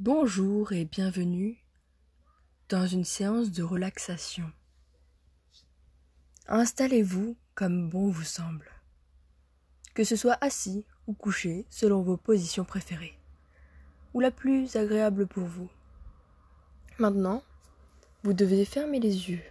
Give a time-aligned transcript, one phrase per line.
[0.00, 1.58] Bonjour et bienvenue
[2.68, 4.48] dans une séance de relaxation.
[6.46, 8.70] Installez-vous comme bon vous semble,
[9.94, 13.18] que ce soit assis ou couché selon vos positions préférées,
[14.14, 15.68] ou la plus agréable pour vous.
[17.00, 17.42] Maintenant,
[18.22, 19.42] vous devez fermer les yeux,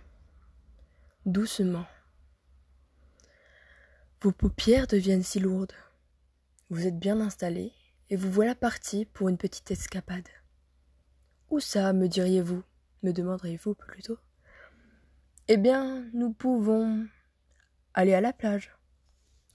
[1.26, 1.88] doucement.
[4.22, 5.76] Vos paupières deviennent si lourdes.
[6.70, 7.74] Vous êtes bien installé
[8.10, 10.28] et vous voilà parti pour une petite escapade.
[11.50, 12.64] Où ça, me diriez-vous?
[13.04, 14.18] Me demanderiez-vous plutôt?
[15.48, 17.08] Eh bien, nous pouvons
[17.94, 18.76] aller à la plage,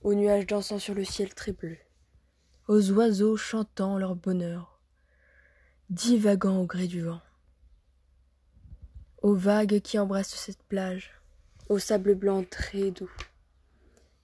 [0.00, 1.76] aux nuages dansant sur le ciel très bleu,
[2.66, 4.80] aux oiseaux chantant leur bonheur,
[5.90, 7.20] divagant au gré du vent,
[9.20, 11.12] aux vagues qui embrassent cette plage,
[11.68, 13.12] au sable blanc très doux.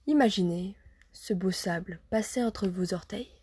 [0.07, 0.75] Imaginez
[1.13, 3.38] ce beau sable passer entre vos orteils,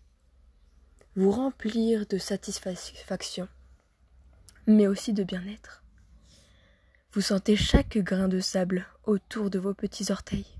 [1.16, 3.48] vous remplir de satisfaction,
[4.66, 5.82] mais aussi de bien-être.
[7.12, 10.58] Vous sentez chaque grain de sable autour de vos petits orteils,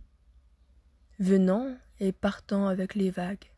[1.19, 3.51] venant et partant avec les vagues.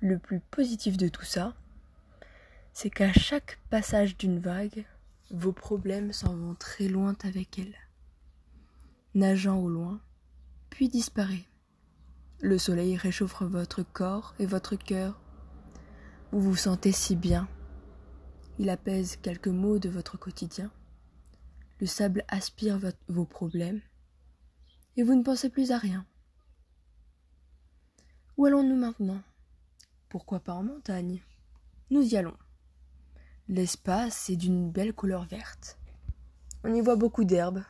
[0.00, 1.54] Le plus positif de tout ça,
[2.72, 4.86] c'est qu'à chaque passage d'une vague,
[5.30, 7.74] vos problèmes s'en vont très loin avec elle,
[9.14, 10.00] nageant au loin,
[10.70, 11.44] puis disparaît.
[12.40, 15.20] Le soleil réchauffe votre corps et votre cœur.
[16.30, 17.48] Vous vous sentez si bien.
[18.58, 20.70] Il apaise quelques mots de votre quotidien.
[21.80, 23.80] Le sable aspire vos problèmes.
[24.96, 26.04] Et vous ne pensez plus à rien.
[28.36, 29.22] Où allons-nous maintenant?
[30.10, 31.22] Pourquoi pas en montagne?
[31.90, 32.36] Nous y allons.
[33.48, 35.78] L'espace est d'une belle couleur verte.
[36.62, 37.64] On y voit beaucoup d'herbes,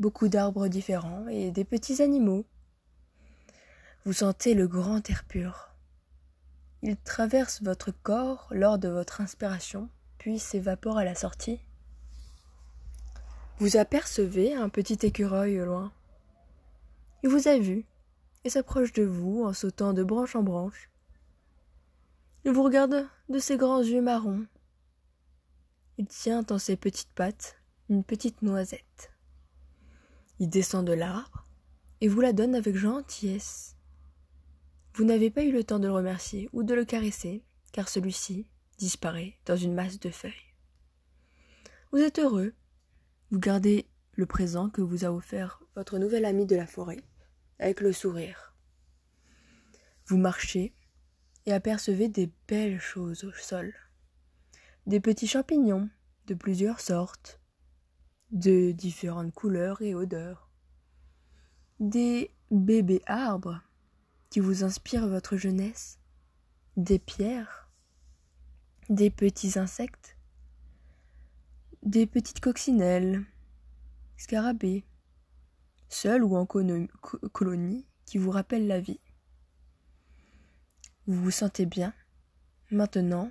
[0.00, 2.44] beaucoup d'arbres différents et des petits animaux.
[4.04, 5.67] Vous sentez le grand air pur.
[6.82, 11.60] Il traverse votre corps lors de votre inspiration, puis s'évapore à la sortie.
[13.58, 15.92] Vous apercevez un petit écureuil au loin.
[17.24, 17.84] Il vous a vu
[18.44, 20.88] et s'approche de vous en sautant de branche en branche.
[22.44, 24.46] Il vous regarde de ses grands yeux marrons.
[25.98, 27.56] Il tient dans ses petites pattes
[27.88, 29.10] une petite noisette.
[30.38, 31.44] Il descend de l'arbre
[32.00, 33.74] et vous la donne avec gentillesse.
[34.98, 38.48] Vous n'avez pas eu le temps de le remercier ou de le caresser, car celui-ci
[38.78, 40.56] disparaît dans une masse de feuilles.
[41.92, 42.52] Vous êtes heureux.
[43.30, 46.98] Vous gardez le présent que vous a offert votre nouvel ami de la forêt,
[47.60, 48.56] avec le sourire.
[50.06, 50.74] Vous marchez
[51.46, 53.72] et apercevez des belles choses au sol.
[54.86, 55.88] Des petits champignons
[56.26, 57.40] de plusieurs sortes,
[58.32, 60.50] de différentes couleurs et odeurs.
[61.78, 63.62] Des bébés arbres
[64.30, 65.98] qui vous inspirent votre jeunesse,
[66.76, 67.70] des pierres,
[68.88, 70.16] des petits insectes,
[71.82, 73.24] des petites coccinelles,
[74.16, 74.84] scarabées,
[75.88, 79.00] seuls ou en colonie, qui vous rappellent la vie.
[81.06, 81.94] Vous vous sentez bien
[82.70, 83.30] Maintenant,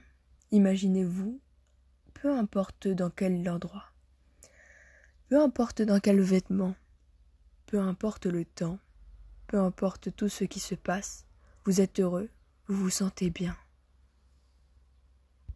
[0.52, 1.40] imaginez-vous,
[2.16, 3.86] peu importe dans quel endroit,
[5.30, 6.76] peu importe dans quel vêtement,
[7.68, 8.80] peu importe le temps,
[9.48, 11.26] peu importe tout ce qui se passe,
[11.66, 12.30] vous êtes heureux,
[12.68, 13.56] vous vous sentez bien.